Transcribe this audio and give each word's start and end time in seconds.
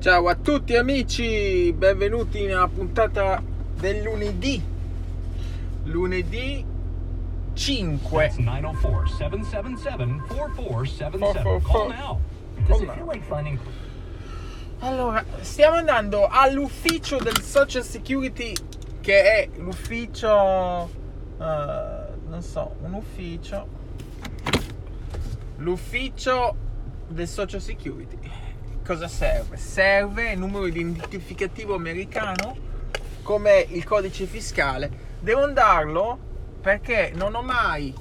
Ciao 0.00 0.28
a 0.28 0.34
tutti 0.34 0.76
amici, 0.76 1.72
benvenuti 1.74 2.44
nella 2.46 2.68
puntata 2.68 3.42
del 3.78 4.00
lunedì. 4.02 4.62
Lunedì 5.84 6.64
5. 7.52 8.18
That's 8.26 8.38
904 8.38 9.06
777 9.06 10.22
4477. 10.28 11.18
Four, 11.18 11.42
four, 11.42 11.60
Call 11.60 11.70
four. 11.70 11.94
now. 11.94 12.20
Does 12.56 12.66
Call 12.68 12.80
it 12.80 12.86
now. 12.86 12.94
feel 12.94 13.06
like 13.06 13.24
finding 13.26 13.58
Allora, 14.78 15.22
stiamo 15.40 15.76
andando 15.76 16.26
all'ufficio 16.30 17.18
del 17.18 17.38
Social 17.42 17.84
Security 17.84 18.54
che 19.02 19.22
è 19.22 19.48
l'ufficio 19.58 20.88
eh, 21.38 22.06
non 22.26 22.40
so, 22.40 22.74
un 22.80 22.94
ufficio 22.94 23.66
l'ufficio 25.56 26.56
del 27.08 27.28
Social 27.28 27.60
Security. 27.60 28.16
Cosa 28.90 29.06
serve? 29.06 29.56
Serve 29.56 30.32
il 30.32 30.38
numero 30.40 30.66
identificativo 30.66 31.76
americano 31.76 32.56
come 33.22 33.64
il 33.68 33.84
codice 33.84 34.26
fiscale. 34.26 34.90
Devo 35.20 35.44
andarlo 35.44 36.18
perché 36.60 37.12
non 37.14 37.36
ho 37.36 37.40
mai 37.40 37.94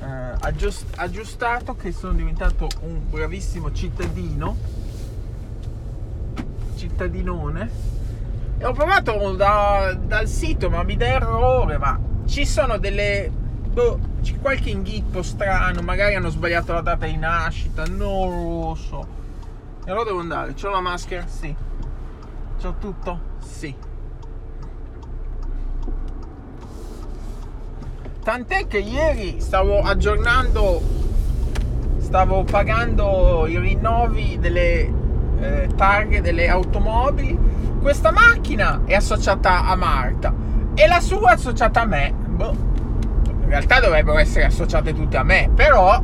eh, 0.00 0.04
aggiust- 0.40 0.98
aggiustato 0.98 1.76
che 1.76 1.92
sono 1.92 2.14
diventato 2.14 2.66
un 2.80 3.08
bravissimo 3.08 3.72
cittadino 3.72 4.56
cittadinone 6.74 7.70
e 8.58 8.64
ho 8.64 8.72
provato 8.72 9.36
da- 9.36 9.96
dal 9.96 10.26
sito 10.26 10.70
ma 10.70 10.82
mi 10.82 10.96
dà 10.96 11.06
errore 11.06 11.78
ma 11.78 11.96
ci 12.26 12.44
sono 12.44 12.78
delle 12.78 13.30
boh, 13.30 14.00
c'è 14.22 14.40
qualche 14.40 14.70
inghippo 14.70 15.22
strano 15.22 15.82
magari 15.82 16.16
hanno 16.16 16.30
sbagliato 16.30 16.72
la 16.72 16.80
data 16.80 17.06
di 17.06 17.16
nascita 17.16 17.84
non 17.84 18.66
lo 18.66 18.74
so 18.74 19.19
e 19.84 19.90
allora 19.90 20.04
devo 20.04 20.20
andare 20.20 20.54
c'ho 20.54 20.70
la 20.70 20.80
maschera? 20.80 21.26
sì 21.26 21.54
c'ho 22.60 22.74
tutto? 22.78 23.20
sì 23.38 23.74
tant'è 28.22 28.66
che 28.66 28.78
ieri 28.78 29.40
stavo 29.40 29.80
aggiornando 29.80 30.80
stavo 31.98 32.42
pagando 32.44 33.46
i 33.46 33.58
rinnovi 33.58 34.38
delle 34.38 35.00
eh, 35.40 35.68
targhe 35.74 36.20
delle 36.20 36.48
automobili. 36.48 37.38
Questa 37.80 38.10
macchina 38.10 38.82
è 38.84 38.94
associata 38.94 39.64
a 39.66 39.74
Marta 39.74 40.34
e 40.74 40.86
la 40.86 41.00
sua 41.00 41.30
è 41.30 41.34
associata 41.34 41.80
a 41.80 41.86
me. 41.86 42.12
Boh. 42.12 42.68
In 43.26 43.48
realtà 43.48 43.80
dovrebbero 43.80 44.18
essere 44.18 44.44
associate 44.44 44.92
tutte 44.92 45.16
a 45.16 45.22
me, 45.22 45.50
però 45.54 46.02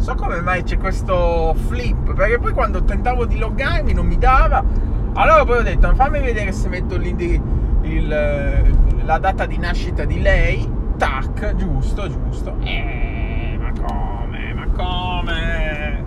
so 0.00 0.14
come 0.14 0.40
mai 0.40 0.62
c'è 0.62 0.78
questo 0.78 1.54
flip, 1.68 2.14
perché 2.14 2.38
poi 2.38 2.52
quando 2.52 2.82
tentavo 2.82 3.26
di 3.26 3.38
loggarmi 3.38 3.92
non 3.92 4.06
mi 4.06 4.16
dava. 4.16 4.64
Allora 5.12 5.44
poi 5.44 5.58
ho 5.58 5.62
detto, 5.62 5.94
fammi 5.94 6.20
vedere 6.20 6.52
se 6.52 6.68
metto 6.68 6.94
il, 6.94 8.12
eh, 8.12 8.70
la 9.04 9.18
data 9.18 9.44
di 9.44 9.58
nascita 9.58 10.04
di 10.04 10.20
lei. 10.20 10.78
Tac, 10.96 11.54
giusto, 11.54 12.08
giusto. 12.08 12.56
Eh, 12.60 13.58
ma 13.60 13.72
come? 13.72 14.54
Ma 14.54 14.66
come? 14.68 16.04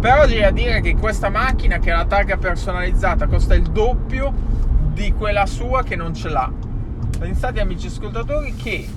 Però 0.00 0.24
c'è 0.24 0.40
da 0.40 0.50
dire 0.50 0.80
che 0.80 0.96
questa 0.96 1.28
macchina 1.28 1.78
che 1.78 1.90
ha 1.90 1.96
la 1.98 2.04
targa 2.06 2.36
personalizzata 2.36 3.26
costa 3.26 3.54
il 3.54 3.68
doppio 3.70 4.32
di 4.92 5.12
quella 5.12 5.44
sua 5.44 5.82
che 5.82 5.96
non 5.96 6.14
ce 6.14 6.28
l'ha. 6.28 6.50
Pensate 7.18 7.60
amici 7.60 7.88
ascoltatori 7.88 8.54
che 8.54 8.88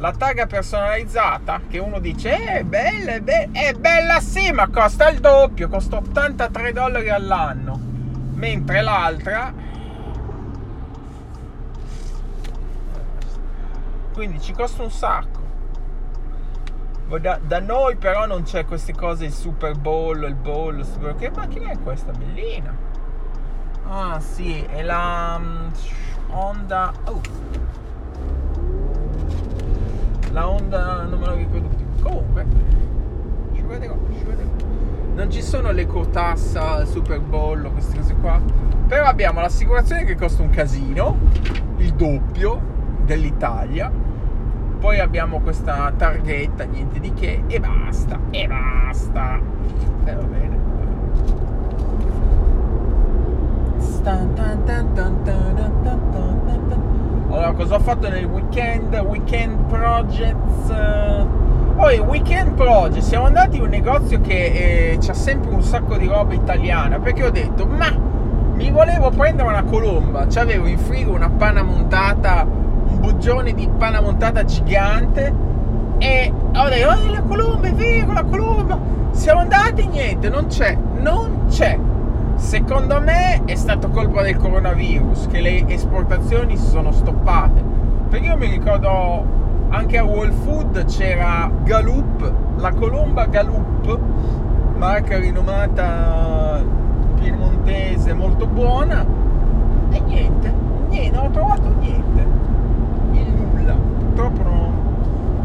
la 0.00 0.12
targa 0.12 0.46
personalizzata 0.46 1.60
che 1.68 1.78
uno 1.78 1.98
dice 2.00 2.30
"Eh, 2.34 2.58
è 2.58 2.64
bella, 2.64 3.12
è 3.12 3.20
bella, 3.20 3.52
è 3.52 3.72
bella 3.74 4.20
sì, 4.20 4.50
ma 4.50 4.66
costa 4.68 5.08
il 5.10 5.20
doppio, 5.20 5.68
costa 5.68 5.96
83 5.96 6.72
dollari 6.72 7.10
all'anno. 7.10 7.78
Mentre 8.34 8.80
l'altra 8.80 9.52
quindi 14.12 14.40
ci 14.40 14.52
costa 14.52 14.82
un 14.82 14.90
sacco. 14.90 15.38
Da, 17.20 17.38
da 17.42 17.58
noi 17.60 17.96
però 17.96 18.26
non 18.26 18.42
c'è 18.42 18.64
queste 18.64 18.94
cose, 18.94 19.24
il 19.24 19.32
Super 19.32 19.76
Bowl, 19.76 20.22
il 20.24 20.34
Bowl, 20.34 20.84
Super- 20.84 21.16
che 21.16 21.30
macchina 21.30 21.70
è 21.70 21.78
questa? 21.78 22.12
Bellina. 22.12 22.76
Ah 23.88 24.20
sì, 24.20 24.60
è 24.62 24.82
la 24.82 25.38
mm, 25.38 25.68
Honda... 26.28 26.92
Oh. 27.04 27.20
La 30.32 30.48
Honda 30.48 31.02
non 31.08 31.18
me 31.18 31.26
lo 31.26 31.34
ricordo. 31.34 31.68
Comunque, 32.00 32.46
ci 33.54 33.62
vedrò, 33.62 33.96
ci 34.16 34.24
vedrò. 34.24 34.44
Non 35.14 35.30
ci 35.30 35.42
sono 35.42 35.72
le 35.72 35.86
cotassa, 35.86 36.80
il 36.80 36.86
Super 36.86 37.20
Bowl, 37.20 37.70
queste 37.72 37.96
cose 37.98 38.14
qua. 38.14 38.40
Però 38.86 39.04
abbiamo 39.04 39.40
l'assicurazione 39.40 40.04
che 40.04 40.14
costa 40.14 40.42
un 40.42 40.50
casino, 40.50 41.16
il 41.78 41.92
doppio 41.94 42.60
dell'Italia. 43.04 43.90
Poi 44.78 45.00
abbiamo 45.00 45.40
questa 45.40 45.92
targhetta, 45.96 46.64
niente 46.64 47.00
di 47.00 47.12
che, 47.12 47.42
e 47.46 47.60
basta, 47.60 48.18
e 48.30 48.46
basta. 48.46 49.38
E 50.04 50.14
va 50.14 50.22
bene. 50.22 50.58
Allora, 57.30 57.52
cosa 57.52 57.76
ho 57.76 57.78
fatto 57.78 58.08
nel 58.08 58.24
weekend? 58.24 58.92
Weekend 59.06 59.56
Projects. 59.68 60.68
Eh, 60.68 61.24
Poi, 61.76 61.98
Weekend 62.00 62.54
Projects, 62.54 63.06
siamo 63.06 63.26
andati 63.26 63.56
in 63.56 63.62
un 63.62 63.68
negozio 63.68 64.20
che 64.20 64.46
eh, 64.94 64.98
c'ha 65.00 65.14
sempre 65.14 65.52
un 65.52 65.62
sacco 65.62 65.96
di 65.96 66.08
roba 66.08 66.34
italiana. 66.34 66.98
Perché 66.98 67.24
ho 67.24 67.30
detto, 67.30 67.66
ma 67.66 67.88
mi 68.54 68.72
volevo 68.72 69.10
prendere 69.10 69.48
una 69.48 69.62
colomba. 69.62 70.26
C'avevo 70.26 70.66
in 70.66 70.78
frigo 70.78 71.12
una 71.12 71.30
panna 71.30 71.62
montata, 71.62 72.44
un 72.44 72.98
bugione 72.98 73.54
di 73.54 73.68
panna 73.78 74.00
montata 74.00 74.44
gigante. 74.44 75.32
E 75.98 76.32
ho 76.52 76.68
detto, 76.68 76.88
oh, 76.88 77.12
la 77.12 77.22
colomba, 77.22 77.68
è 77.68 77.72
vero, 77.72 78.12
la 78.12 78.24
colomba. 78.24 78.76
Siamo 79.12 79.38
andati, 79.38 79.86
niente, 79.86 80.28
non 80.28 80.48
c'è, 80.48 80.76
non 80.96 81.44
c'è 81.48 81.78
Secondo 82.40 83.00
me 83.00 83.44
è 83.44 83.54
stato 83.54 83.90
colpa 83.90 84.22
del 84.22 84.36
coronavirus 84.36 85.28
che 85.28 85.40
le 85.40 85.68
esportazioni 85.68 86.56
si 86.56 86.66
sono 86.66 86.90
stoppate. 86.90 87.62
Perché 88.08 88.26
io 88.26 88.36
mi 88.36 88.48
ricordo 88.48 89.24
anche 89.68 89.98
a 89.98 90.04
Whole 90.04 90.32
Food 90.32 90.86
c'era 90.86 91.48
Galup, 91.62 92.32
la 92.56 92.72
colomba 92.72 93.26
Galup, 93.26 93.98
marca 94.74 95.18
rinomata 95.18 96.60
piemontese 97.20 98.14
molto 98.14 98.46
buona. 98.46 99.04
E 99.90 100.00
niente, 100.00 100.52
niente, 100.88 101.16
non 101.16 101.26
ho 101.26 101.30
trovato 101.30 101.74
niente. 101.78 102.26
Il 103.12 103.32
nulla. 103.32 103.74
Purtroppo 103.74 104.42
non, 104.42 104.72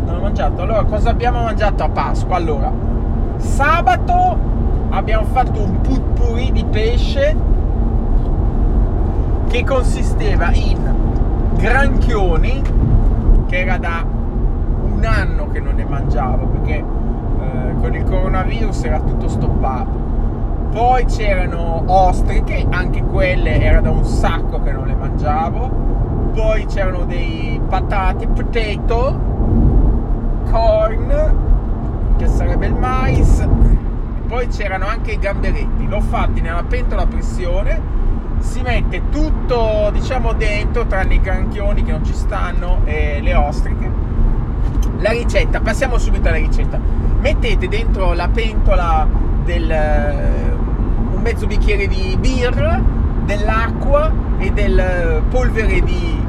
non 0.06 0.16
ho 0.16 0.22
mangiato. 0.22 0.62
Allora, 0.62 0.84
cosa 0.86 1.10
abbiamo 1.10 1.44
mangiato 1.44 1.84
a 1.84 1.90
Pasqua? 1.90 2.38
Allora, 2.38 2.72
sabato 3.38 4.54
abbiamo 4.96 5.26
fatto 5.26 5.62
un 5.62 5.82
putpurì 5.82 6.52
di 6.54 6.64
pesce 6.64 7.36
che 9.48 9.64
consisteva 9.66 10.54
in 10.54 10.94
granchioni, 11.56 12.62
che 13.46 13.58
era 13.58 13.78
da 13.78 14.06
un 14.06 15.04
anno 15.04 15.50
che 15.50 15.60
non 15.60 15.76
ne 15.76 15.86
mangiavo 15.86 16.46
perché 16.48 16.76
eh, 16.78 17.76
con 17.80 17.94
il 17.94 18.04
coronavirus 18.04 18.84
era 18.86 19.00
tutto 19.02 19.28
stoppato. 19.28 20.04
Poi 20.72 21.06
c'erano 21.06 21.84
ostriche, 21.86 22.66
anche 22.70 23.04
quelle 23.04 23.62
era 23.62 23.82
da 23.82 23.92
un 23.92 24.06
sacco 24.06 24.62
che 24.62 24.72
non 24.72 24.88
le 24.88 24.96
mangiavo. 24.96 25.84
Poi 26.34 26.66
c'erano 26.66 27.06
dei 27.06 27.62
patate, 27.68 28.28
potato, 28.28 29.20
corn, 30.50 31.34
che 32.18 32.28
sarebbe 32.28 32.68
il 32.68 32.76
mais. 32.76 33.48
Poi 34.36 34.48
c'erano 34.48 34.86
anche 34.86 35.14
i 35.14 35.18
gamberetti. 35.18 35.88
L'ho 35.88 36.02
fatti 36.02 36.42
nella 36.42 36.66
pentola 36.68 37.04
a 37.04 37.08
pressione. 37.08 37.82
Si 38.40 38.60
mette 38.62 39.04
tutto, 39.10 39.90
diciamo, 39.94 40.34
dentro, 40.34 40.86
tranne 40.88 41.14
i 41.14 41.22
granchioni 41.22 41.84
che 41.84 41.92
non 41.92 42.04
ci 42.04 42.14
stanno 42.14 42.82
e 42.84 43.22
le 43.22 43.34
ostriche. 43.34 43.90
La 44.98 45.12
ricetta, 45.12 45.62
passiamo 45.62 45.98
subito 45.98 46.28
alla 46.28 46.36
ricetta. 46.36 46.78
Mettete 47.22 47.70
dentro 47.70 48.12
la 48.12 48.28
pentola 48.28 49.08
del 49.46 49.74
un 51.14 51.22
mezzo 51.22 51.48
bicchiere 51.48 51.88
di 51.88 52.18
birra, 52.20 52.82
dell'acqua 53.24 54.12
e 54.38 54.52
del 54.52 55.24
polvere 55.30 55.80
di 55.80 56.22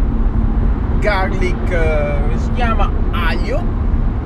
garlic, 1.00 1.70
eh, 1.72 2.38
si 2.38 2.52
chiama 2.52 2.88
aglio. 3.10 3.60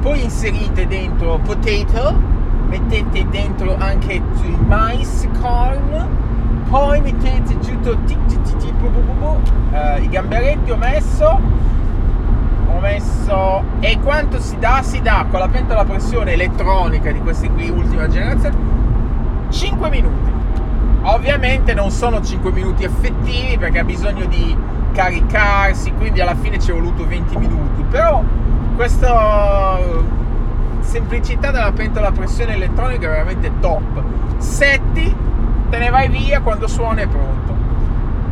Poi 0.03 0.23
inserite 0.23 0.87
dentro 0.87 1.39
potato, 1.39 2.30
mettete 2.71 3.29
dentro 3.29 3.77
anche 3.79 4.15
il 4.15 4.59
mais, 4.67 5.29
corn, 5.41 6.09
poi 6.71 7.01
mettete 7.03 7.59
tutto. 7.59 7.99
Eh, 9.73 10.03
i 10.03 10.09
gamberetti 10.09 10.71
ho 10.71 10.77
messo 10.77 11.41
ho 12.73 12.81
messo 12.81 13.63
e 13.81 13.99
quanto 14.01 14.41
si 14.41 14.59
dà? 14.59 14.81
Si 14.83 15.03
dà 15.03 15.27
con 15.29 15.41
la 15.41 15.49
pentola 15.49 15.81
a 15.81 15.85
pressione 15.85 16.33
elettronica 16.33 17.13
di 17.13 17.21
questi 17.21 17.51
qui 17.51 17.69
ultima 17.69 18.09
generazione 18.09 18.57
5 19.51 19.91
minuti 19.91 20.31
Ovviamente 21.03 21.73
non 21.73 21.91
sono 21.91 22.21
5 22.21 22.53
minuti 22.53 22.85
effettivi 22.85 23.57
perché 23.57 23.79
ha 23.79 23.85
bisogno 23.85 24.27
di 24.27 24.55
caricarsi, 24.93 25.93
quindi 25.93 26.21
alla 26.21 26.35
fine 26.35 26.59
ci 26.59 26.71
è 26.71 26.75
voluto 26.75 27.07
20 27.07 27.37
minuti. 27.39 27.83
Però 27.89 28.23
questa 28.77 29.79
semplicità 30.81 31.51
della 31.51 31.73
pentola 31.73 32.09
a 32.09 32.13
pressione 32.13 32.55
elettronica 32.55 33.07
è 33.07 33.11
veramente 33.11 33.53
top. 33.61 34.03
Setti, 34.39 35.15
te 35.69 35.79
ne 35.79 35.91
vai 35.91 36.09
via 36.09 36.41
quando 36.41 36.67
suona 36.67 37.03
è 37.03 37.07
pronto. 37.07 37.57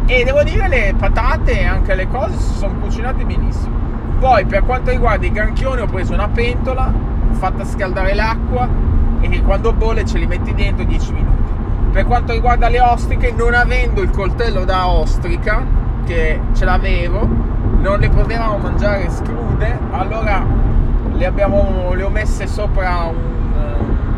E 0.07 0.25
devo 0.25 0.43
dire 0.43 0.69
le 0.69 0.95
patate 0.97 1.61
e 1.61 1.65
anche 1.67 1.95
le 1.95 2.09
cose 2.09 2.39
si 2.39 2.55
sono 2.55 2.75
cucinate 2.81 3.25
benissimo. 3.25 3.77
Poi 4.19 4.47
per 4.47 4.65
quanto 4.65 4.91
riguarda 4.91 5.27
i 5.27 5.33
granchioni 5.33 5.81
ho 5.81 5.87
preso 5.87 6.15
una 6.15 6.29
pentola, 6.29 6.93
fatta 7.33 7.65
scaldare 7.65 8.15
l'acqua 8.15 8.69
e 9.21 9.43
quando 9.43 9.73
bolle 9.73 10.05
ce 10.05 10.19
li 10.19 10.27
metti 10.27 10.55
dentro 10.55 10.85
10 10.85 11.13
minuti. 11.13 11.53
Per 11.93 12.05
quanto 12.07 12.33
riguarda 12.33 12.69
le 12.69 12.81
ostriche, 12.81 13.33
non 13.33 13.55
avendo 13.55 14.01
il 14.01 14.11
coltello 14.11 14.65
da 14.65 14.89
ostrica, 14.89 15.65
che 16.05 16.41
ce 16.55 16.65
l'avevo, 16.65 17.29
non 17.81 17.99
le 17.99 18.09
potevamo 18.09 18.59
mangiare 18.59 19.09
scrude, 19.11 19.79
allora 19.91 20.45
le, 21.19 21.27
abbiamo, 21.27 21.93
le 21.95 22.03
ho 22.05 22.11
messe 22.11 22.47
sopra 22.47 23.11
un, 23.11 23.17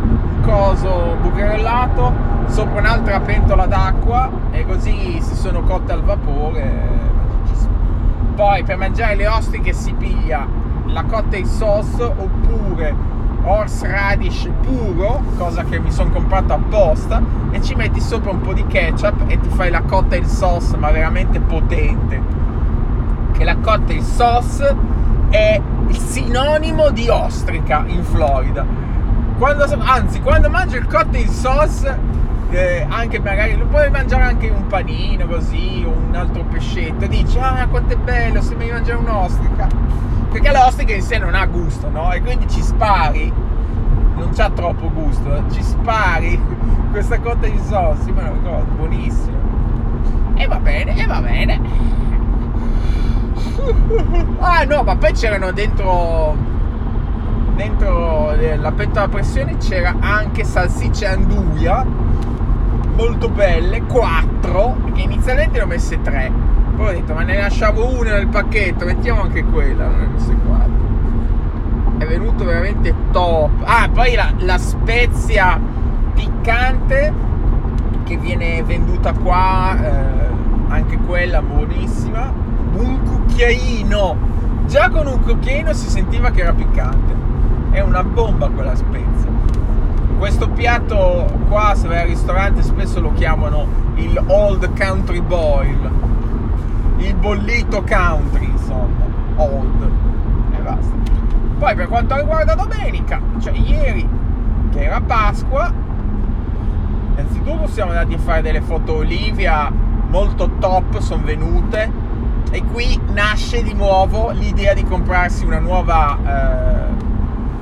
un 0.03 0.41
coso 0.43 1.17
bucherellato, 1.23 2.13
sopra 2.47 2.81
un'altra 2.81 3.21
pentola 3.21 3.67
d'acqua 3.67 4.31
e 4.51 4.67
così 4.67 5.19
si 5.21 5.35
sono 5.35 5.63
cotte 5.63 5.93
al 5.93 6.03
vapore. 6.03 6.99
Poi 8.35 8.63
per 8.65 8.77
mangiare 8.77 9.17
le 9.17 9.27
ostriche 9.27 9.73
si 9.73 9.93
piglia 9.95 10.47
la 10.87 11.05
cottage 11.05 11.45
sauce 11.47 12.03
oppure 12.03 12.95
horseradish 13.43 14.51
puro, 14.63 15.23
cosa 15.39 15.65
che 15.65 15.79
mi 15.79 15.91
sono 15.91 16.11
comprato 16.11 16.53
apposta, 16.53 17.23
e 17.51 17.63
ci 17.63 17.75
metti 17.75 18.01
sopra 18.01 18.31
un 18.31 18.41
po' 18.41 18.53
di 18.53 18.67
ketchup 18.67 19.23
e 19.27 19.41
ti 19.41 19.49
fai 19.49 19.71
la 19.71 19.81
cocktail 19.81 20.27
sauce, 20.27 20.77
ma 20.77 20.91
veramente 20.91 21.41
potente. 21.41 22.21
Che 23.33 23.45
la 23.45 23.57
cocktail 23.57 24.03
sauce 24.03 24.77
è 25.31 25.61
il 25.91 25.99
sinonimo 25.99 26.91
di 26.91 27.09
ostrica 27.09 27.85
in 27.87 28.03
Florida. 28.03 28.65
Quando, 29.39 29.65
anzi, 29.81 30.21
quando 30.21 30.51
mangi 30.51 30.77
il 30.77 30.87
cocktail 30.87 31.29
sauce, 31.29 31.99
eh, 32.51 32.87
anche 32.89 33.21
magari 33.21 33.57
lo 33.57 33.67
puoi 33.67 33.91
mangiare 33.91 34.25
anche 34.25 34.49
un 34.49 34.67
panino 34.67 35.27
così, 35.27 35.85
o 35.87 35.91
un 35.91 36.15
altro 36.15 36.45
pescetto, 36.45 37.07
dici, 37.07 37.39
ah, 37.39 37.67
quanto 37.69 37.95
è 37.95 37.97
bello, 37.97 38.41
sembra 38.43 38.67
di 38.67 38.73
mangiare 38.73 38.99
un'ostrica 38.99 40.09
perché 40.31 40.53
l'ostica 40.53 40.95
in 40.95 41.03
sé 41.03 41.19
non 41.19 41.35
ha 41.35 41.45
gusto, 41.47 41.91
no? 41.91 42.13
E 42.13 42.21
quindi 42.21 42.49
ci 42.49 42.63
spari, 42.63 43.33
non 44.15 44.31
c'ha 44.33 44.49
troppo 44.51 44.91
gusto, 44.93 45.43
ci 45.51 45.63
spari 45.63 46.41
questa 46.93 47.19
cotta 47.19 47.49
di 47.49 47.61
sossi, 47.67 48.13
ma 48.13 48.31
una 48.31 48.41
cosa 48.41 48.65
buonissima. 48.77 49.39
E 50.37 50.47
va 50.47 50.59
bene, 50.61 50.97
e 50.97 51.07
va 51.07 51.21
bene. 51.21 51.61
Ah 54.39 54.65
no, 54.65 54.83
ma 54.83 54.97
poi 54.97 55.13
c'erano 55.13 55.53
dentro 55.53 56.37
dentro 57.57 58.35
la 58.59 58.73
pentola 58.73 59.05
a 59.05 59.09
pressione 59.09 59.59
c'era 59.59 59.97
anche 60.01 60.45
salsicce 60.45 61.07
anduia 61.07 61.85
molto 62.95 63.29
belle, 63.29 63.83
4, 63.83 64.77
che 64.95 65.03
inizialmente 65.03 65.59
ne 65.59 65.65
ho 65.65 65.67
messe 65.67 66.01
3 66.01 66.51
poi 66.81 66.89
ho 66.89 66.93
detto, 66.93 67.13
ma 67.13 67.23
ne 67.25 67.37
lasciavo 67.37 67.95
una 67.99 68.13
nel 68.13 68.29
pacchetto, 68.29 68.87
mettiamo 68.87 69.21
anche 69.21 69.45
quella, 69.45 69.87
non 69.87 69.99
ne 69.99 70.07
ho 70.07 70.09
messe 70.09 70.35
quattro. 70.47 71.99
È 71.99 72.07
venuto 72.07 72.45
veramente 72.47 72.95
top. 73.11 73.51
Ah, 73.65 73.87
poi 73.93 74.15
la, 74.15 74.33
la 74.39 74.57
spezia 74.57 75.61
piccante 76.15 77.13
che 78.05 78.17
viene 78.17 78.63
venduta 78.63 79.13
qua, 79.13 79.77
eh, 79.79 80.29
anche 80.69 80.97
quella 81.07 81.43
buonissima. 81.43 82.33
Un 82.73 83.03
cucchiaino. 83.03 84.17
Già 84.67 84.89
con 84.91 85.07
un 85.07 85.21
cucchiaino 85.23 85.73
si 85.73 85.89
sentiva 85.89 86.31
che 86.31 86.43
era 86.43 86.53
piccante. 86.53 87.15
È 87.71 87.81
una 87.81 88.03
bomba 88.03 88.49
quella 88.49 88.75
spezia. 88.75 89.29
Questo 90.19 90.49
piatto 90.51 91.27
qua, 91.49 91.75
se 91.75 91.89
vai 91.89 92.01
al 92.01 92.09
ristorante, 92.09 92.63
spesso 92.63 93.01
lo 93.01 93.13
chiamano 93.13 93.67
il 93.95 94.23
Old 94.27 94.77
Country 94.79 95.21
Boil 95.21 96.09
il 97.01 97.15
bollito 97.15 97.83
country, 97.83 98.45
insomma, 98.45 99.05
old 99.37 99.91
e 100.53 100.61
basta. 100.61 100.95
Poi 101.59 101.75
per 101.75 101.89
quanto 101.89 102.17
riguarda 102.17 102.55
domenica, 102.55 103.21
cioè 103.41 103.53
ieri 103.53 104.07
che 104.71 104.85
era 104.85 105.01
Pasqua, 105.01 105.73
innanzitutto 107.13 107.67
siamo 107.69 107.91
andati 107.91 108.15
a 108.15 108.19
fare 108.19 108.43
delle 108.43 108.61
foto 108.61 108.97
Olivia 108.97 109.71
molto 110.09 110.51
top, 110.59 110.99
sono 110.99 111.25
venute 111.25 112.00
e 112.51 112.65
qui 112.65 113.01
nasce 113.13 113.63
di 113.63 113.73
nuovo 113.75 114.31
l'idea 114.31 114.75
di 114.75 114.85
comprarsi 114.85 115.45
una 115.45 115.59
nuova 115.59 116.19
eh, 116.19 116.91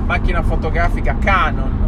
macchina 0.05 0.41
fotografica 0.41 1.15
Canon. 1.19 1.87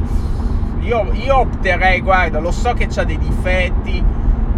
Io, 0.81 1.11
io 1.13 1.37
opterei, 1.39 2.01
guarda, 2.01 2.39
lo 2.39 2.51
so 2.51 2.73
che 2.73 2.87
ha 2.95 3.03
dei 3.03 3.17
difetti, 3.17 4.03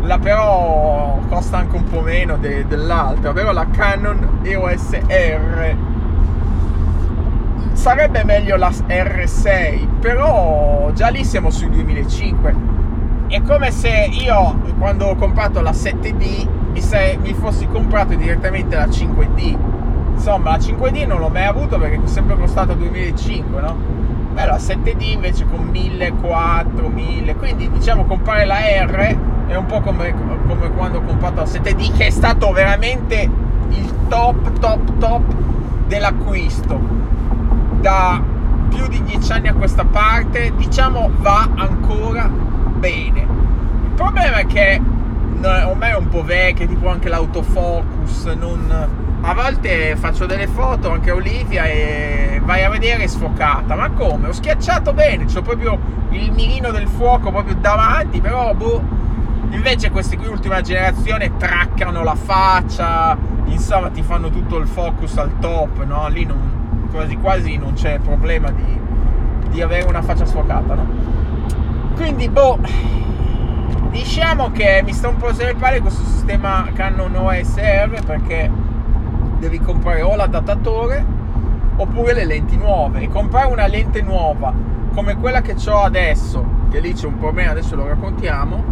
la 0.01 0.19
però 0.19 1.19
costa 1.29 1.57
anche 1.57 1.75
un 1.77 1.83
po' 1.85 2.01
meno 2.01 2.37
de, 2.37 2.65
dell'altra, 2.67 3.29
ovvero 3.29 3.51
la 3.51 3.67
Canon 3.67 4.39
EOS 4.41 4.91
R. 5.07 5.75
Sarebbe 7.71 8.23
meglio 8.23 8.55
la 8.57 8.69
R6, 8.69 9.99
però 9.99 10.91
già 10.93 11.07
lì 11.07 11.23
siamo 11.23 11.49
sui 11.49 11.69
2005. 11.69 12.55
È 13.27 13.41
come 13.41 13.71
se 13.71 14.09
io 14.11 14.59
quando 14.77 15.07
ho 15.07 15.15
comprato 15.15 15.61
la 15.61 15.71
7D 15.71 16.47
mi, 16.73 16.81
se, 16.81 17.17
mi 17.21 17.33
fossi 17.33 17.67
comprato 17.67 18.15
direttamente 18.15 18.75
la 18.75 18.87
5D. 18.87 19.57
Insomma, 20.15 20.51
la 20.51 20.57
5D 20.57 21.07
non 21.07 21.19
l'ho 21.19 21.29
mai 21.29 21.45
avuto 21.45 21.77
perché 21.77 22.01
è 22.03 22.07
sempre 22.07 22.35
costata 22.35 22.73
2005, 22.73 23.61
no? 23.61 23.75
Beh, 24.33 24.45
la 24.45 24.57
7D 24.57 25.11
invece 25.11 25.45
con 25.45 25.69
1400, 25.69 26.89
1000, 26.89 27.35
quindi 27.35 27.69
diciamo 27.69 28.03
comprare 28.05 28.45
la 28.45 28.57
R 28.57 29.17
è 29.47 29.55
un 29.55 29.65
po' 29.67 29.81
come, 29.81 30.13
come 30.47 30.71
quando 30.71 30.97
ho 30.97 31.01
comprato 31.01 31.41
la 31.41 31.43
7D 31.43 31.95
che 31.95 32.07
è 32.07 32.09
stato 32.09 32.51
veramente 32.51 33.29
il 33.69 33.93
top 34.07 34.59
top 34.59 34.97
top 34.97 35.21
dell'acquisto 35.87 36.79
da 37.81 38.21
più 38.69 38.87
di 38.87 39.03
10 39.03 39.31
anni 39.31 39.47
a 39.49 39.53
questa 39.53 39.83
parte 39.85 40.53
diciamo 40.55 41.11
va 41.17 41.47
ancora 41.55 42.27
bene 42.27 43.19
il 43.19 43.91
problema 43.95 44.37
è 44.37 44.45
che 44.47 44.81
ormai 45.45 45.91
è 45.91 45.95
un 45.95 46.09
po' 46.09 46.23
vecchio 46.23 46.67
tipo 46.67 46.89
anche 46.89 47.09
l'autofocus 47.09 48.25
non 48.37 49.21
a 49.21 49.33
volte 49.33 49.95
faccio 49.95 50.25
delle 50.25 50.47
foto 50.47 50.91
anche 50.91 51.11
a 51.11 51.15
Olivia 51.15 51.65
e 51.65 52.41
vai 52.43 52.63
a 52.63 52.69
vedere 52.69 53.07
sfocata 53.07 53.75
ma 53.75 53.89
come 53.91 54.29
ho 54.29 54.33
schiacciato 54.33 54.93
bene 54.93 55.25
c'ho 55.25 55.41
proprio 55.41 55.79
il 56.09 56.31
mirino 56.31 56.71
del 56.71 56.87
fuoco 56.87 57.31
proprio 57.31 57.55
davanti 57.55 58.19
però 58.21 58.53
boh 58.53 59.01
Invece 59.53 59.91
questi 59.91 60.17
qui 60.17 60.27
ultima 60.27 60.61
generazione 60.61 61.37
traccano 61.37 62.03
la 62.03 62.15
faccia, 62.15 63.15
insomma 63.45 63.89
ti 63.89 64.01
fanno 64.01 64.31
tutto 64.31 64.57
il 64.57 64.67
focus 64.67 65.15
al 65.17 65.37
top, 65.39 65.83
no? 65.83 66.07
Lì 66.07 66.25
non, 66.25 66.87
quasi 66.91 67.15
quasi 67.17 67.57
non 67.57 67.73
c'è 67.73 67.99
problema 67.99 68.49
di, 68.49 68.79
di 69.49 69.61
avere 69.61 69.85
una 69.87 70.01
faccia 70.01 70.25
sfocata, 70.25 70.73
no? 70.73 70.87
Quindi 71.95 72.27
boh, 72.29 72.57
diciamo 73.93 74.49
che 74.49 74.81
mi 74.83 74.91
sta 74.91 75.07
un 75.07 75.17
po' 75.17 75.31
sulle 75.33 75.53
palle 75.53 75.79
questo 75.79 76.03
sistema 76.03 76.67
Canon 76.73 77.15
OS 77.15 77.57
R 77.57 78.03
perché 78.03 78.49
devi 79.37 79.59
comprare 79.59 80.01
o 80.01 80.15
l'adattatore 80.15 81.05
oppure 81.75 82.13
le 82.13 82.25
lenti 82.25 82.57
nuove. 82.57 83.01
E 83.01 83.07
comprare 83.07 83.51
una 83.51 83.67
lente 83.67 84.01
nuova 84.01 84.51
come 84.95 85.15
quella 85.17 85.41
che 85.41 85.55
ho 85.69 85.83
adesso 85.83 86.43
che 86.71 86.79
lì 86.79 86.93
c'è 86.93 87.05
un 87.05 87.19
problema 87.19 87.51
adesso 87.51 87.75
lo 87.75 87.85
raccontiamo 87.85 88.63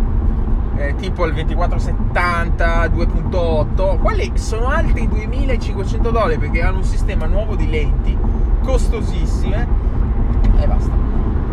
eh, 0.78 0.96
tipo 0.96 1.26
il 1.28 1.34
2470 1.34 2.86
2.8 2.86 4.00
quelli 4.00 4.32
sono 4.36 4.70
altri 4.70 5.08
2500 5.08 6.10
dollari 6.10 6.38
perché 6.40 6.64
hanno 6.64 6.78
un 6.78 6.84
sistema 6.84 7.28
nuovo 7.28 7.56
di 7.56 7.70
lenti 7.70 8.18
costosissime 8.64 9.68
e 10.60 10.68
basta 10.68 11.11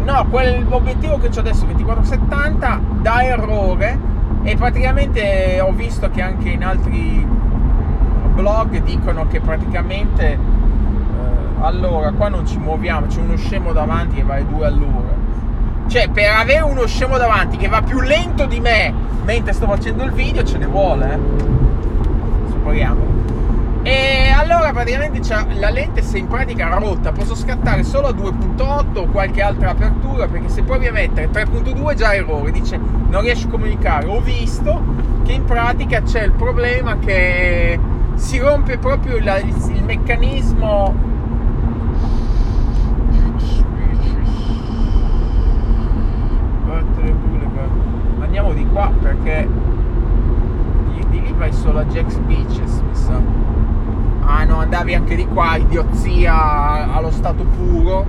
no 0.09 0.27
quell'obiettivo 0.31 1.19
che 1.19 1.27
ho 1.27 1.41
adesso 1.41 1.67
2470 1.67 2.81
dà 3.03 3.23
errore 3.23 3.99
e 4.43 4.57
praticamente 4.57 5.61
ho 5.61 5.73
visto 5.73 6.09
che 6.09 6.23
anche 6.23 6.49
in 6.49 6.65
altri 6.65 7.27
blog 8.33 8.83
dicono 8.83 9.27
che 9.27 9.41
praticamente 9.41 10.33
eh, 10.33 10.39
allora 11.61 12.13
qua 12.13 12.29
non 12.29 12.47
ci 12.47 12.57
muoviamo 12.57 13.07
c'è 13.07 13.21
uno 13.21 13.37
scemo 13.37 13.73
davanti 13.73 14.17
che 14.17 14.23
va 14.23 14.37
a 14.37 14.43
2 14.43 14.67
all'ora 14.67 15.17
cioè 15.89 16.09
per 16.09 16.31
avere 16.31 16.63
uno 16.63 16.87
scemo 16.87 17.19
davanti 17.19 17.59
che 17.59 17.69
va 17.69 17.83
più 17.83 18.01
lento 18.01 18.47
di 18.47 18.61
me 18.61 18.95
mentre 19.25 19.53
sto 19.53 19.67
facendo 19.67 20.05
il 20.05 20.13
video 20.13 20.43
ce 20.43 20.57
ne 20.57 20.65
vuole, 20.65 21.13
eh. 21.13 21.19
Supponiamo. 22.49 23.18
E 23.83 24.31
allora 24.35 24.73
praticamente 24.73 25.21
la 25.55 25.71
lente 25.71 26.03
si 26.03 26.17
è 26.17 26.19
in 26.19 26.27
pratica 26.27 26.69
rotta, 26.79 27.13
posso 27.13 27.35
scattare 27.35 27.85
solo 27.85 28.09
a 28.09 28.11
2.8 28.11 28.99
o 28.99 29.07
qualche 29.07 29.41
altra 29.41 29.71
apertura 29.71 30.27
perché 30.27 30.49
se 30.49 30.63
provi 30.63 30.87
a 30.87 30.93
mettere 30.93 31.31
3.2 31.31 31.95
già 31.95 32.15
errore, 32.15 32.51
dice 32.51 32.77
non 32.77 33.23
riesci 33.23 33.47
a 33.47 33.51
comunicare. 33.51 34.07
Ho 34.07 34.21
visto 34.21 34.83
che 35.25 35.33
in 35.33 35.45
pratica 35.45 36.03
c'è 36.03 36.25
il 36.25 36.33
problema 36.33 36.99
che 36.99 37.79
si 38.15 38.39
rompe 38.39 38.79
proprio 38.79 39.17
il, 39.17 39.43
il, 39.45 39.77
il 39.77 39.85
meccanismo 39.85 41.17
andiamo 48.21 48.53
di 48.53 48.67
qua 48.69 48.93
perché 49.01 49.49
di, 50.93 51.07
di 51.09 51.21
lì 51.21 51.33
vai 51.33 51.53
solo 51.53 51.81
a 51.81 51.85
Jack's 51.87 52.17
Beaches 52.19 52.81
mi 52.81 52.95
sa 52.95 53.48
ah 54.29 54.45
no 54.45 54.59
andavi 54.59 54.95
anche 54.95 55.17
di 55.17 55.27
qua 55.27 55.57
idiozia 55.57 56.93
allo 56.95 57.11
stato 57.11 57.45
puro. 57.45 58.07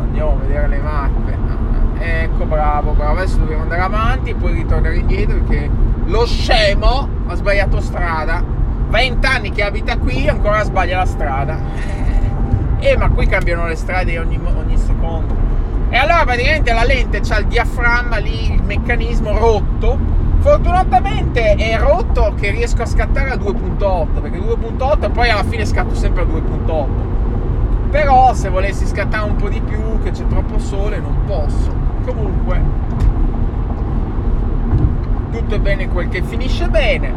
Andiamo 0.00 0.32
a 0.32 0.36
vedere 0.44 0.66
le 0.66 0.78
mappe. 0.78 1.36
Ah, 1.48 2.04
ecco 2.04 2.44
bravo 2.44 2.92
bravo. 2.92 3.18
Adesso 3.18 3.38
dobbiamo 3.38 3.62
andare 3.62 3.82
avanti 3.82 4.30
e 4.30 4.34
poi 4.34 4.52
ritornare 4.52 4.96
indietro 4.96 5.38
perché 5.38 5.70
lo 6.04 6.26
scemo 6.26 7.08
ha 7.28 7.34
sbagliato 7.36 7.80
strada. 7.80 8.42
20 8.88 9.26
anni 9.26 9.50
che 9.50 9.62
abita 9.62 9.96
qui 9.98 10.28
ancora 10.28 10.64
sbaglia 10.64 10.98
la 10.98 11.06
strada. 11.06 11.58
Eh 12.78 12.96
ma 12.96 13.08
qui 13.10 13.26
cambiano 13.26 13.66
le 13.66 13.76
strade 13.76 14.18
ogni, 14.18 14.38
ogni 14.42 14.76
secondo. 14.76 15.34
E 15.90 15.96
allora 15.96 16.24
praticamente 16.24 16.72
la 16.72 16.84
lente 16.84 17.20
c'ha 17.20 17.38
il 17.38 17.46
diaframma 17.46 18.16
lì, 18.16 18.52
il 18.52 18.62
meccanismo 18.64 19.38
rotto. 19.38 19.98
Fortunatamente 20.46 21.56
è 21.56 21.76
rotto 21.76 22.32
che 22.36 22.52
riesco 22.52 22.82
a 22.82 22.86
scattare 22.86 23.30
a 23.30 23.34
2.8, 23.34 24.20
perché 24.20 24.38
2.8 24.38 25.06
e 25.06 25.10
poi 25.10 25.28
alla 25.28 25.42
fine 25.42 25.66
scatto 25.66 25.96
sempre 25.96 26.22
a 26.22 26.24
2.8. 26.24 26.86
Però 27.90 28.32
se 28.32 28.48
volessi 28.48 28.86
scattare 28.86 29.28
un 29.28 29.34
po' 29.34 29.48
di 29.48 29.60
più, 29.60 30.00
che 30.04 30.12
c'è 30.12 30.24
troppo 30.28 30.60
sole, 30.60 31.00
non 31.00 31.24
posso. 31.26 31.74
Comunque, 32.04 32.62
tutto 35.32 35.56
è 35.56 35.58
bene 35.58 35.88
quel 35.88 36.08
che 36.10 36.22
finisce 36.22 36.68
bene. 36.68 37.12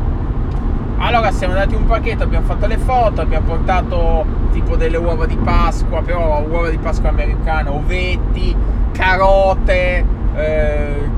Allora 0.98 1.32
siamo 1.32 1.54
andati 1.54 1.76
un 1.76 1.86
pacchetto, 1.86 2.24
abbiamo 2.24 2.48
fatto 2.48 2.66
le 2.66 2.80
foto, 2.80 3.22
abbiamo 3.22 3.46
portato 3.46 4.26
tipo 4.52 4.76
delle 4.76 4.98
uova 4.98 5.28
di 5.28 5.38
Pasqua, 5.38 6.02
però 6.02 6.44
uova 6.48 6.72
di 6.72 6.80
Pasqua 6.80 7.10
americana, 7.10 7.72
ovetti, 7.72 8.56
carote, 8.92 10.04
eh, 10.34 11.09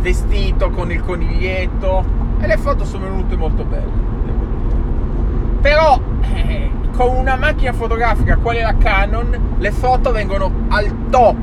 vestito 0.00 0.70
con 0.70 0.90
il 0.90 1.02
coniglietto 1.02 2.04
e 2.40 2.46
le 2.46 2.56
foto 2.56 2.84
sono 2.84 3.04
venute 3.04 3.36
molto 3.36 3.64
belle, 3.64 3.92
devo 4.24 4.44
dire. 4.44 5.60
Però 5.60 6.00
eh, 6.34 6.70
con 6.96 7.16
una 7.16 7.36
macchina 7.36 7.72
fotografica 7.72 8.36
quale 8.36 8.62
la 8.62 8.76
Canon 8.76 9.56
le 9.58 9.70
foto 9.70 10.12
vengono 10.12 10.50
al 10.68 11.08
top. 11.10 11.36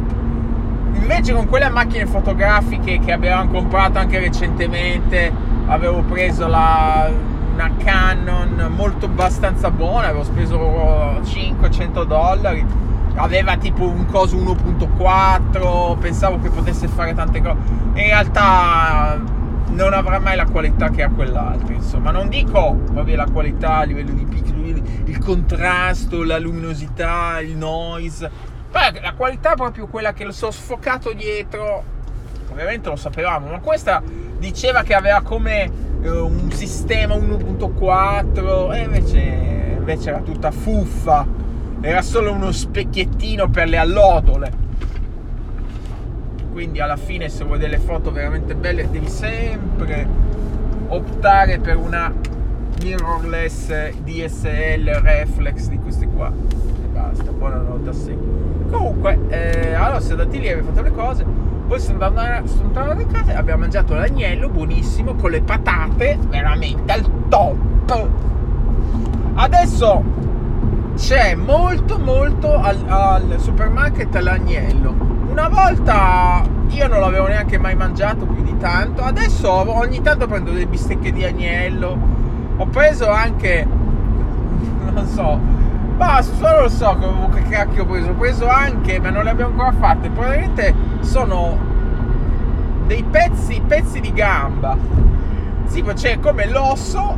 Invece 0.94 1.34
con 1.34 1.48
quelle 1.48 1.70
macchine 1.70 2.06
fotografiche 2.06 3.00
che 3.00 3.12
abbiamo 3.12 3.50
comprato 3.52 4.00
anche 4.00 4.20
recentemente, 4.20 5.32
avevo 5.68 6.02
preso 6.02 6.48
la 6.48 7.36
una 7.58 7.72
Canon 7.84 8.72
molto 8.76 9.08
abbastanza 9.08 9.72
buona, 9.72 10.10
avevo 10.10 10.24
speso 10.24 11.20
500 11.24 12.04
dollari, 12.04 12.64
aveva 13.18 13.58
tipo 13.58 13.88
un 13.88 14.06
coso 14.06 14.38
1.4, 14.38 15.98
pensavo 16.00 16.40
che 16.40 16.50
potesse 16.50 16.88
fare 16.88 17.14
tante 17.14 17.42
cose, 17.42 17.58
in 17.94 18.06
realtà 18.06 19.20
non 19.70 19.94
avrà 19.94 20.20
mai 20.20 20.36
la 20.36 20.46
qualità 20.46 20.90
che 20.90 21.04
ha 21.04 21.10
quell'altro, 21.10 21.74
insomma, 21.74 22.12
non 22.12 22.30
dico 22.30 22.78
vabbè, 22.92 23.16
la 23.16 23.28
qualità 23.32 23.78
a 23.78 23.84
livello 23.84 24.12
di 24.12 24.26
pixel, 24.26 24.82
il 25.06 25.18
contrasto, 25.20 26.24
la 26.24 26.40
luminosità, 26.40 27.40
il 27.40 27.56
noise, 27.56 28.56
Beh, 28.70 29.00
la 29.02 29.14
qualità 29.14 29.54
è 29.54 29.56
proprio 29.56 29.88
quella 29.88 30.14
che 30.14 30.26
lo 30.26 30.32
so 30.32 30.52
sfocato 30.52 31.14
dietro, 31.14 31.84
ovviamente 32.52 32.90
lo 32.90 32.96
sapevamo, 32.98 33.50
ma 33.50 33.60
questa 33.60 34.04
diceva 34.38 34.84
che 34.84 34.94
aveva 34.94 35.22
come 35.22 35.72
eh, 36.02 36.10
un 36.10 36.52
sistema 36.52 37.16
1.4 37.16 38.74
e 38.74 38.80
invece, 38.82 39.20
invece 39.78 40.10
era 40.10 40.20
tutta 40.20 40.52
fuffa, 40.52 41.26
era 41.82 42.02
solo 42.02 42.32
uno 42.32 42.52
specchiettino 42.52 43.50
per 43.50 43.68
le 43.68 43.78
allodole. 43.78 44.66
Quindi 46.52 46.80
alla 46.80 46.98
fine 46.98 47.30
se 47.30 47.44
vuoi 47.44 47.60
delle 47.60 47.78
foto 47.78 48.12
veramente 48.12 48.56
belle 48.56 48.90
devi 48.90 49.08
sempre 49.08 50.08
optare 50.88 51.60
per 51.60 51.78
una 51.78 52.12
mirrorless 52.82 53.92
DSL 54.04 54.86
reflex 55.02 55.68
di 55.68 55.78
questi 55.78 56.08
qua. 56.08 56.32
E 56.32 56.88
basta, 56.92 57.32
buonanotte 57.32 57.90
a 57.90 57.94
seguito. 57.94 58.76
Comunque, 58.76 59.20
eh, 59.30 59.74
allora 59.74 60.00
siamo 60.00 60.22
andati 60.22 60.40
lì, 60.40 60.50
abbiamo 60.50 60.70
fatto 60.70 60.82
le 60.82 60.92
cose 60.92 61.56
poi 61.68 61.82
sono 61.82 62.02
andato, 62.06 62.48
sono 62.48 62.72
tornato 62.72 63.02
a 63.02 63.06
casa 63.08 63.38
abbiamo 63.38 63.60
mangiato 63.60 63.94
l'agnello 63.94 64.48
buonissimo 64.48 65.16
con 65.16 65.32
le 65.32 65.42
patate, 65.42 66.18
veramente 66.30 66.94
al 66.94 67.28
top. 67.28 68.08
Adesso 69.34 70.04
c'è 70.98 71.36
molto 71.36 72.00
molto 72.00 72.60
al, 72.60 72.84
al 72.88 73.36
supermarket 73.38 74.16
l'agnello. 74.18 74.96
Una 75.30 75.48
volta 75.48 76.44
io 76.70 76.88
non 76.88 77.00
l'avevo 77.00 77.28
neanche 77.28 77.60
mai 77.60 77.76
mangiato 77.76 78.26
più 78.26 78.44
di 78.44 78.58
tanto, 78.58 79.04
adesso 79.04 79.50
ogni 79.52 80.02
tanto 80.02 80.28
prendo 80.28 80.52
delle 80.52 80.66
bistecche 80.66 81.14
di 81.14 81.24
agnello. 81.24 81.98
Ho 82.58 82.66
preso 82.66 83.10
anche, 83.10 83.66
non 84.92 85.06
so, 85.06 85.40
Basta, 85.98 86.36
solo 86.36 86.62
lo 86.62 86.70
so 86.70 87.30
che 87.34 87.42
cacchio 87.50 87.84
ho 87.84 87.86
preso. 87.86 88.10
Ho 88.10 88.14
preso 88.14 88.48
anche, 88.48 89.00
ma 89.00 89.10
non 89.10 89.24
le 89.24 89.30
abbiamo 89.32 89.52
ancora 89.52 89.72
fatte. 89.72 90.10
Probabilmente 90.10 90.74
sono 91.00 91.58
dei 92.86 93.04
pezzi, 93.04 93.62
pezzi 93.66 94.00
di 94.00 94.14
gamba. 94.14 94.78
Sì, 95.66 95.82
ma 95.82 95.94
c'è 95.94 96.20
come 96.20 96.48
l'osso 96.48 97.18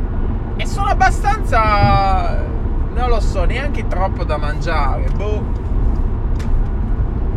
e 0.56 0.66
sono 0.66 0.88
abbastanza. 0.88 2.59
Non 2.94 3.08
lo 3.08 3.20
so, 3.20 3.44
neanche 3.44 3.86
troppo 3.86 4.24
da 4.24 4.36
mangiare. 4.36 5.06
Boh. 5.14 5.68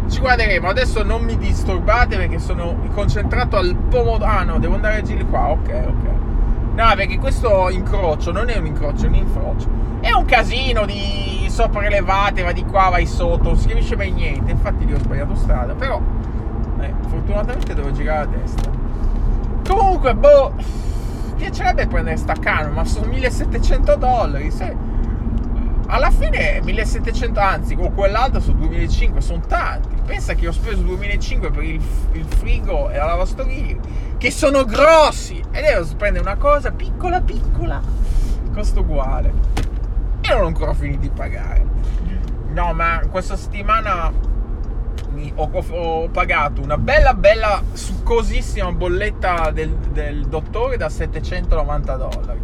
Ci 0.09 0.19
guarderemo. 0.19 0.67
Adesso 0.67 1.03
non 1.03 1.23
mi 1.23 1.37
disturbate 1.37 2.17
perché 2.17 2.39
sono 2.39 2.77
concentrato 2.93 3.57
al 3.57 3.75
pomodoro. 3.75 4.25
Ah 4.25 4.43
no, 4.43 4.59
devo 4.59 4.75
andare 4.75 4.97
a 4.97 5.01
girare 5.01 5.25
qua. 5.25 5.49
Ok, 5.49 5.69
ok. 5.87 6.13
No, 6.75 6.91
perché 6.95 7.19
questo 7.19 7.69
incrocio 7.69 8.31
non 8.31 8.49
è 8.49 8.57
un 8.57 8.65
incrocio, 8.65 9.05
è 9.05 9.07
un 9.07 9.15
infrocio. 9.15 9.67
È 9.99 10.11
un 10.11 10.25
casino 10.25 10.85
di 10.85 11.45
sopraelevate, 11.47 12.41
va 12.41 12.51
di 12.51 12.65
qua, 12.65 12.89
vai 12.89 13.05
sotto, 13.05 13.43
non 13.43 13.55
si 13.57 13.67
capisce 13.67 13.95
mai 13.95 14.11
niente. 14.11 14.51
Infatti 14.51 14.85
lì 14.85 14.93
ho 14.93 14.99
sbagliato 14.99 15.35
strada, 15.35 15.75
però 15.75 16.01
eh, 16.79 16.93
fortunatamente 17.07 17.75
devo 17.75 17.91
girare 17.91 18.23
a 18.23 18.25
destra. 18.25 18.71
Comunque, 19.67 20.15
boh, 20.15 20.53
piacerebbe 21.35 21.87
prendere 21.87 22.17
sta 22.17 22.33
Canon, 22.33 22.73
ma 22.73 22.83
sono 22.85 23.05
1700 23.05 23.95
dollari. 23.95 24.49
Se, 24.49 24.75
alla 25.87 26.11
fine 26.11 26.61
1700, 26.63 27.39
anzi, 27.39 27.75
con 27.75 27.93
quell'altro 27.93 28.39
su 28.39 28.53
2005 28.55 29.21
sono 29.21 29.41
tanti. 29.47 29.95
Pensa 30.05 30.33
che 30.33 30.47
ho 30.47 30.51
speso 30.51 30.81
2005 30.81 31.51
per 31.51 31.63
il, 31.63 31.81
il 32.13 32.25
frigo 32.25 32.89
e 32.89 32.97
la 32.97 33.05
lavastoviglie, 33.05 33.79
che 34.17 34.31
sono 34.31 34.65
grossi. 34.65 35.43
E 35.51 35.61
devo 35.61 35.85
prendere 35.97 36.23
una 36.23 36.37
cosa 36.37 36.71
piccola, 36.71 37.21
piccola, 37.21 37.81
costa 38.53 38.79
uguale 38.79 39.63
e 40.23 40.33
non 40.33 40.43
ho 40.43 40.47
ancora 40.47 40.73
finito 40.73 41.01
di 41.01 41.09
pagare. 41.09 41.65
No, 42.53 42.73
ma 42.73 43.01
questa 43.09 43.35
settimana 43.35 44.11
ho, 45.35 45.63
ho, 45.69 46.09
pagato 46.09 46.61
una 46.61 46.77
bella, 46.77 47.13
bella, 47.13 47.61
succosissima 47.73 48.71
bolletta 48.71 49.51
del, 49.51 49.69
del 49.91 50.25
dottore 50.27 50.77
da 50.77 50.87
790 50.87 51.95
dollari. 51.97 52.39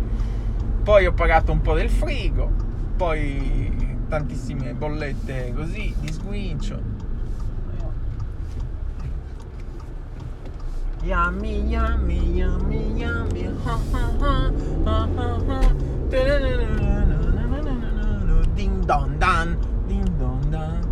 Poi 0.84 1.06
ho 1.06 1.14
pagato 1.14 1.52
un 1.52 1.62
po' 1.62 1.74
del 1.74 1.90
frigo, 1.90 2.52
poi 3.00 3.96
tantissime 4.10 4.74
bollette 4.74 5.54
così 5.56 5.96
di 6.02 6.12
sguincio. 6.12 6.82
Yummy, 11.04 11.62
yummy, 11.62 12.20
yummy, 12.34 12.92
yummy. 12.98 13.56
Ding 18.54 18.84
don 18.84 19.18
dan, 19.18 19.58
ding 19.88 20.18
don 20.18 20.50
dan. 20.50 20.84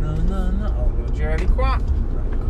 No, 0.00 0.12
no, 0.28 0.50
no. 0.50 0.66
Oh, 0.76 0.90
devo 0.94 1.10
girare 1.10 1.36
di 1.36 1.46
qua. 1.46 1.78
Ecco. 1.78 2.46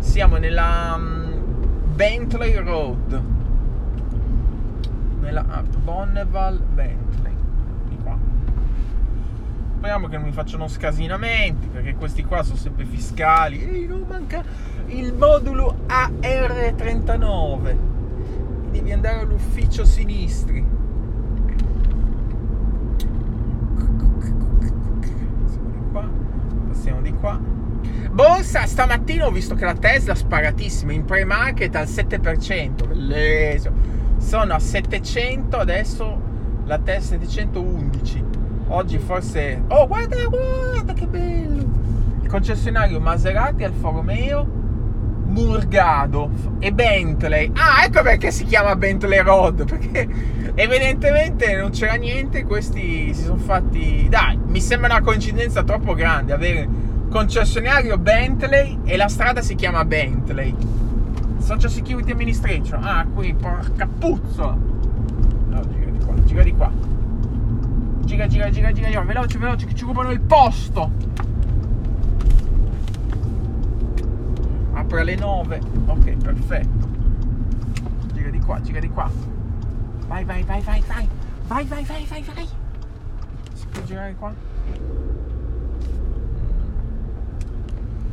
Siamo 0.00 0.36
nella 0.36 0.92
um, 0.96 1.94
Bentley 1.94 2.56
Road. 2.58 3.22
Nella 5.20 5.46
uh, 5.48 5.78
Bonneval 5.78 6.60
Bentley 6.74 7.07
speriamo 9.88 10.08
che 10.08 10.18
non 10.18 10.26
mi 10.26 10.32
facciano 10.32 10.68
scasinamenti, 10.68 11.68
perché 11.68 11.94
questi 11.94 12.22
qua 12.22 12.42
sono 12.42 12.58
sempre 12.58 12.84
fiscali. 12.84 13.66
Ehi, 13.66 13.86
non 13.86 14.04
manca 14.06 14.44
il 14.88 15.14
modulo 15.14 15.86
AR39. 15.88 17.76
Devi 18.70 18.92
andare 18.92 19.20
all'ufficio 19.20 19.86
sinistri. 19.86 20.62
Passiamo 26.68 27.00
di 27.00 27.12
qua. 27.14 27.40
Borsa, 28.10 28.66
stamattina 28.66 29.24
ho 29.24 29.30
visto 29.30 29.54
che 29.54 29.64
la 29.64 29.72
Tesla 29.72 30.14
sparatissima 30.14 30.92
in 30.92 31.06
pre-market 31.06 31.74
al 31.74 31.86
7%. 31.86 32.88
Bellissimo. 32.88 33.74
Sono 34.18 34.52
a 34.52 34.58
700, 34.58 35.56
adesso 35.56 36.20
la 36.66 36.78
Tesla 36.78 37.18
711. 37.18 38.37
Oggi 38.68 38.98
forse... 38.98 39.62
Oh, 39.68 39.86
guarda, 39.86 40.16
guarda 40.26 40.92
che 40.92 41.06
bello! 41.06 41.66
Il 42.20 42.28
concessionario 42.28 43.00
Maserati, 43.00 43.64
Alfa 43.64 43.88
Romeo, 43.88 44.46
Murgado 45.26 46.30
e 46.58 46.72
Bentley. 46.72 47.50
Ah, 47.54 47.84
ecco 47.84 48.02
perché 48.02 48.30
si 48.30 48.44
chiama 48.44 48.76
Bentley 48.76 49.22
Road, 49.22 49.64
perché 49.64 50.06
evidentemente 50.54 51.56
non 51.56 51.70
c'era 51.70 51.94
niente, 51.94 52.44
questi 52.44 53.12
si 53.14 53.22
sono 53.24 53.38
fatti... 53.38 54.06
Dai, 54.08 54.38
mi 54.46 54.60
sembra 54.60 54.94
una 54.94 55.02
coincidenza 55.02 55.62
troppo 55.62 55.94
grande 55.94 56.32
avere 56.32 56.68
concessionario 57.08 57.96
Bentley 57.96 58.80
e 58.84 58.98
la 58.98 59.08
strada 59.08 59.40
si 59.40 59.54
chiama 59.54 59.84
Bentley. 59.84 60.54
Social 61.38 61.70
Security 61.70 62.10
Administration. 62.10 62.84
Ah, 62.84 63.06
qui, 63.14 63.32
porca 63.32 63.88
puzzola. 63.98 64.56
No, 65.48 65.60
gira 65.72 65.90
di 65.90 65.98
qua, 66.04 66.14
gira 66.24 66.42
di 66.42 66.52
qua. 66.52 66.77
Gira, 68.08 68.26
gira, 68.26 68.50
gira, 68.50 68.72
gira, 68.72 68.88
gira. 68.88 69.02
Veloce, 69.02 69.36
veloce, 69.36 69.66
che 69.66 69.74
ci 69.74 69.84
rubano 69.84 70.10
il 70.10 70.20
posto. 70.22 70.90
Apre 74.72 75.00
alle 75.02 75.14
9. 75.14 75.60
Ok, 75.84 76.16
perfetto. 76.16 76.88
Gira 78.14 78.30
di 78.30 78.40
qua, 78.40 78.62
gira 78.62 78.80
di 78.80 78.88
qua. 78.88 79.10
Vai, 80.06 80.24
vai, 80.24 80.42
vai, 80.42 80.62
vai, 80.62 80.80
vai. 80.88 81.08
Vai, 81.48 81.66
vai, 81.66 81.84
vai, 81.84 82.06
vai, 82.06 82.22
vai. 82.22 82.48
Si 83.52 83.66
può 83.66 83.82
girare 83.82 84.14
qua? 84.14 84.32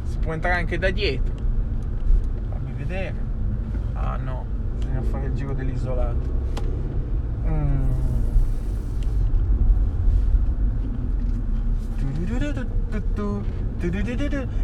Si 0.04 0.18
può 0.18 0.34
entrare 0.34 0.60
anche 0.60 0.78
da 0.78 0.92
dietro. 0.92 1.34
Fammi 2.50 2.74
vedere. 2.74 3.16
Ah 3.94 4.18
no, 4.18 4.46
bisogna 4.76 5.02
fare 5.04 5.28
il 5.28 5.34
giro 5.36 5.54
dell'isolato. 5.54 6.34
Mm. 7.48 8.15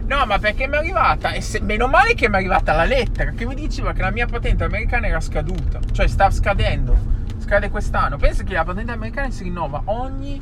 No, 0.06 0.26
ma 0.26 0.40
perché 0.40 0.68
mi 0.68 0.76
è 0.76 0.78
arrivata? 0.78 1.32
E 1.32 1.42
se, 1.42 1.60
meno 1.62 1.88
male 1.88 2.14
che 2.14 2.28
mi 2.28 2.36
è 2.36 2.38
arrivata 2.38 2.74
la 2.74 2.86
lettera 2.86 3.32
che 3.32 3.46
mi 3.46 3.56
diceva 3.56 3.94
che 3.94 4.02
la 4.02 4.12
mia 4.12 4.26
patente 4.26 4.64
americana 4.64 5.08
era 5.08 5.20
scaduta. 5.20 5.80
Cioè, 5.92 6.08
sta 6.08 6.30
scadendo. 6.30 6.98
Scade 7.40 7.70
quest'anno. 7.70 8.18
Pensa 8.18 8.44
che 8.44 8.54
la 8.54 8.64
patente 8.64 8.92
americana 8.92 9.30
si 9.30 9.44
rinnova 9.44 9.82
ogni. 9.86 10.42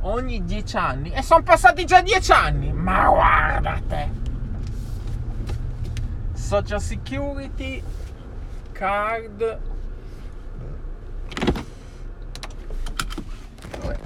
Ogni 0.00 0.44
10 0.44 0.76
anni. 0.76 1.10
E 1.12 1.22
sono 1.22 1.42
passati 1.42 1.84
già 1.84 2.00
10 2.00 2.32
anni. 2.32 2.72
Ma 2.72 3.08
guarda 3.08 3.80
te. 3.88 4.08
Social 6.34 6.80
Security 6.80 7.82
Card. 8.72 9.74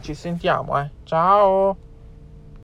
Ci 0.00 0.14
sentiamo, 0.14 0.78
eh. 0.80 0.92
Ciao. 1.04 1.80